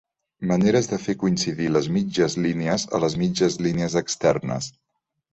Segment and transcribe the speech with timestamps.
[0.51, 4.71] maneres de fer coincidir les mitges línies a les mitges línies externes.